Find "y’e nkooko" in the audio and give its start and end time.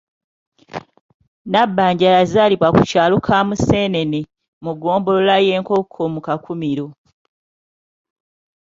5.45-6.01